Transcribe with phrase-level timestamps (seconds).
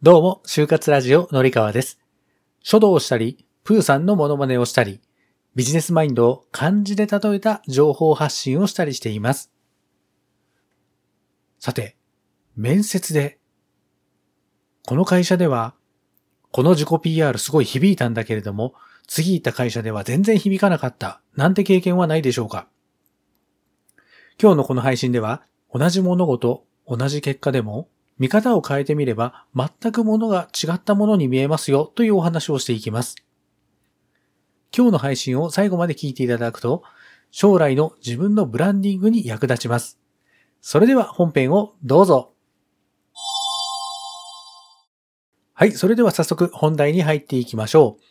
[0.00, 1.98] どうも、就活ラジオのりかわです。
[2.62, 5.00] 書道をしたり、プーさんのモノマネをしたり、
[5.56, 9.50] ビジネスマインドを漢字で例えた情報発信をしたりしています。
[11.58, 11.96] さて、
[12.54, 13.40] 面接で、
[14.86, 15.74] この会社では、
[16.52, 18.74] この自己 PR すごい響いたんだけれども、
[19.08, 22.68] 次行った会社では全然響かなかった、なんて経験はないでしょうか
[24.40, 25.42] 今日のこの配信では、
[25.74, 27.88] 同じ物事、同じ結果でも、
[28.18, 33.16] 見方を変えてみれば全くものが違ったものに見えますよというお話をしていきます。
[34.76, 36.82] 今日の配信を最後まで聞いていただくと、
[37.30, 39.98] 将来の自分のブランディングに役立ちます。
[40.60, 42.32] それでは本編をどうぞ。
[45.54, 48.02] はい、それでは早速本題に入っていきましょう。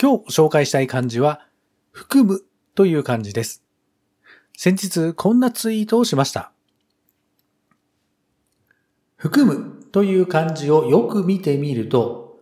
[0.00, 1.46] 今日紹介したい漢字は、
[1.92, 2.42] 含む
[2.74, 3.62] という漢字です。
[4.56, 6.55] 先日こんなツイートをしました。
[9.16, 12.38] 含むという漢字をよく見てみると、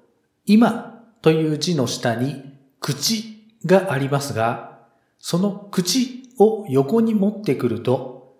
[0.47, 2.43] 今という字の下に
[2.81, 4.81] 口がありますが、
[5.19, 8.37] その口を横に持ってくると、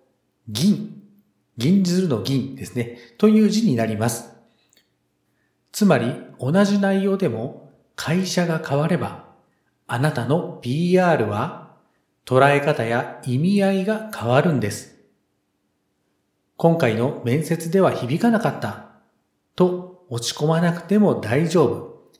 [0.47, 1.01] 銀、
[1.57, 4.35] 銀ずるの銀ですね、という字になります。
[5.71, 9.25] つまり同じ内容でも会社が変われば、
[9.87, 11.71] あなたの PR は
[12.25, 14.94] 捉え方や意味合いが変わるんです。
[16.57, 18.85] 今回の面接では響かなかった
[19.57, 22.11] と落ち込まなくても大丈夫。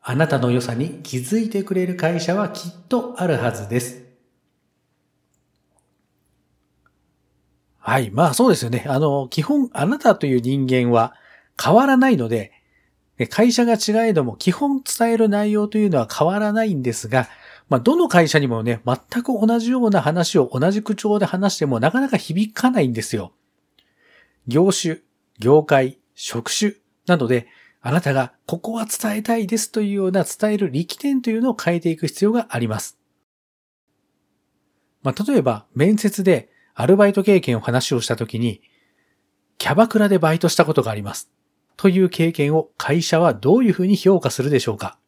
[0.00, 4.02] あなたの良さに気づいてくれる会社はきっとあるはずです。
[7.78, 8.10] はい。
[8.10, 8.84] まあそうですよね。
[8.88, 11.14] あの、基本あなたという人間は
[11.62, 12.52] 変わらないので、
[13.28, 17.28] 会社が違えども基本伝える内容というのは変わらないんですが、
[17.68, 23.32] まあどの会社にもね、全く同じような話を同じ口調で話してもなかなか響かないんですよ。
[24.46, 24.98] 業種、
[25.38, 26.74] 業界、職種
[27.06, 27.46] などで、
[27.80, 32.98] あなたがここは伝えたいですというような伝える力点というのを変えていく必要があります。
[35.02, 38.62] まあ、例えば、面接でアルバイト経験を話をしたときに、
[39.58, 41.30] キャバクラでバイトしたことがあります。
[41.76, 44.98] という経験を会社はどういうふうに評価するでしょうか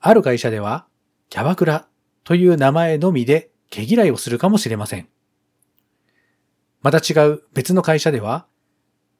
[0.00, 0.86] ある会社では、
[1.28, 1.88] キャバクラ
[2.22, 5.08] という名前のみで毛嫌いをするかもしれません。
[6.84, 8.46] また違う別の会社では、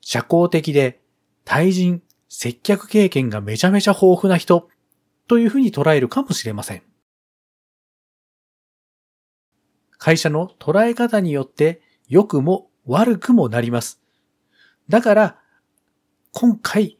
[0.02, 1.00] 社交的で
[1.46, 4.68] 対人、接客経験がめちゃめちゃ豊富な人
[5.28, 6.82] というふうに捉えるかもしれません。
[9.96, 13.98] 会社の捉え方によって良くも悪くもなります。
[14.90, 15.38] だから、
[16.32, 16.98] 今回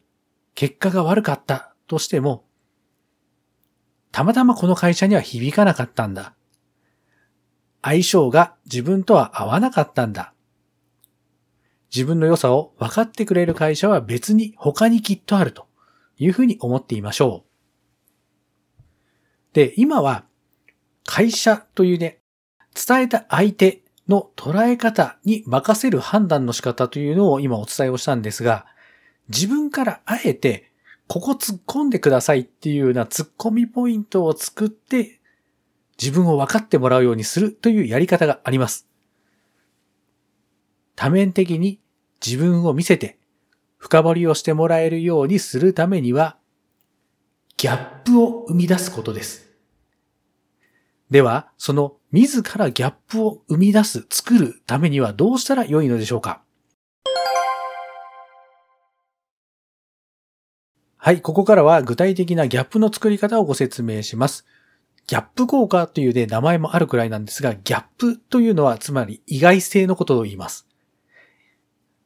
[0.55, 2.43] 結果が悪かったとしても、
[4.11, 6.33] たまたまこの会社には響かなかったんだ。
[7.83, 10.31] 相性が自分とは合わなかったんだ。
[11.93, 15.67] 自分の良さを分かってくれる会社は別に他にきっとあると
[16.17, 17.55] いうふうに思っていましょう。
[19.53, 20.25] で、今は
[21.05, 22.19] 会社というね、
[22.73, 28.65] 伝えた相手の捉え方に任せる判断の仕方というのを今お伝えをしたんですが、
[29.29, 30.71] 自分からあえて
[31.07, 35.19] ここ突っ込んでくださいっていうような突っ込みポイントを作って
[36.01, 38.87] 自分を分かってもらうようにするというやり方があります。
[40.95, 41.79] 多面的に
[42.25, 43.17] 自分を見せて
[43.77, 46.37] 深掘りをしてもらえるようにするためには、
[47.57, 49.51] ギャップを生み出すことです。
[51.11, 56.41] では、その自らギャップを生み出す、作るためにはどうしたら良いのでしょうか？
[60.97, 64.45] はい、ここからは具体的なギャップの作り方をご説明します。
[65.05, 70.67] ギャップ効果というね、名前もあるくらいなんですが、ギャップというのはつまり意外性のことを言います。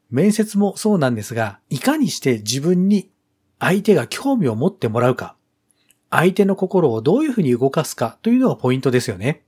[0.09, 3.11] 面接もそうなんですが、いかにして自分に
[3.59, 5.35] 相手が興味を持ってもらうか、
[6.09, 9.43] 相手の心をどういうふうに動かすかというのがポイントですよね。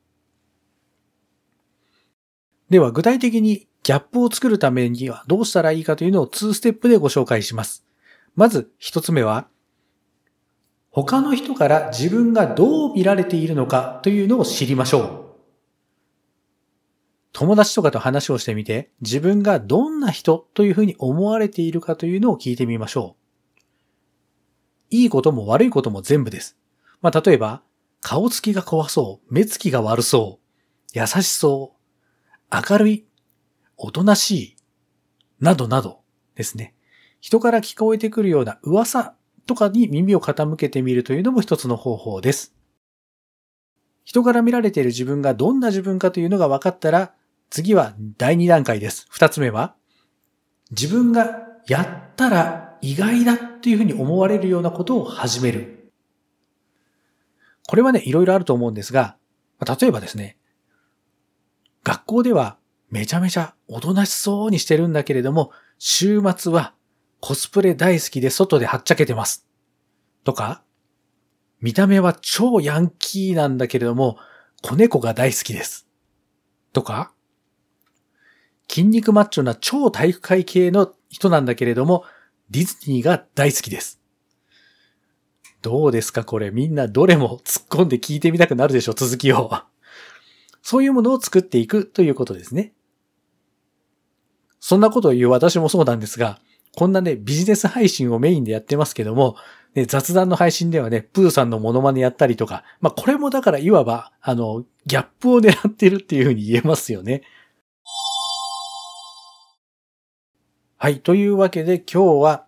[2.69, 7.85] では具体的にギャップを作るためにはどうしたらいいかというのを2ステップでご紹介します。
[8.35, 9.47] まず一つ目は、
[10.91, 15.30] 他の人から自分がどう見られているのかというのを知りましょう。
[17.33, 23.22] 友達とかと話をしてみて、自分がどんな人というふうに思われているかというのを聞いてみましょう。
[24.89, 26.57] いいことも悪いことも全部です。
[27.01, 27.63] まあ、例えば、
[28.01, 30.39] 顔つきが怖そう、目つきが悪そ
[30.93, 33.05] う、優しそう、明るい、
[33.77, 34.55] おとなしい、
[35.39, 36.01] などなど
[36.35, 36.75] ですね。
[37.22, 42.53] 人から聞こえてくるような噂とかに耳を傾けてみるというのも一つの方法です。
[44.03, 47.13] 人から見られている自分がどんな自分かというのが分かったら、
[47.51, 49.05] 次は第2段階です。
[49.09, 49.75] 二つ目は、
[50.71, 55.91] 自分がやったら意外だっていうふうに思われるようなことを始める。
[57.67, 59.17] これはね、いろいろあると思うんですが、
[59.59, 60.37] 例えばですね、
[61.83, 62.57] 学校では
[62.89, 66.73] めちゃめちゃおとなしそうにしてるんだけれども、週末は
[67.19, 69.45] コスプレ大好きで外ではっちゃけてます。
[70.23, 70.63] とか、
[71.59, 74.17] 見た目は超ヤンキーなんだけれども、
[74.61, 75.87] 子猫が大好きです。
[76.71, 77.13] とか、
[78.72, 82.06] 筋肉マッチョな超体育会系の人なんだけれども、
[82.50, 84.00] ディズニーが大好きです。
[85.62, 89.52] どうですかこれみんなどれも突っ込んで聞いてみたくなるでしょ続きを。
[90.62, 92.73] そういうものを作っていくということですね。
[94.59, 96.40] そんなことを言う私もそうなんですが、
[96.78, 99.35] こんなね、ビジネス配信をメインでやってますけども、
[99.76, 107.23] ね、雑談の配信ではね、プーさんのモノマネやったりとか、まあ、これもだからいわば、あの、ギャップを狙ってるっていうふうに言えますよね。
[110.83, 110.99] はい。
[110.99, 112.47] というわけで今日は、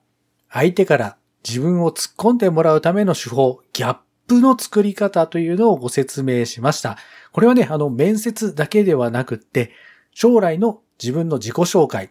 [0.50, 3.98] 相手から自分を突っ込んでもらうための手法、ギャッ
[4.28, 6.98] プの作り方というのをご説明しました。
[7.32, 9.70] これはね、あの、面接だけではなくって、
[10.16, 12.10] 将来の自分の自己紹介、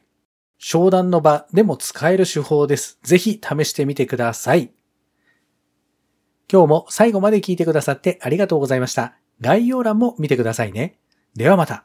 [0.58, 3.00] 商談の場でも使える手法です。
[3.02, 4.70] ぜひ試してみてください。
[6.48, 9.16] 今日も最後まで聞いてくださってありがとうございました。
[9.40, 11.00] 概要欄も見てくださいね。
[11.34, 11.84] ではまた。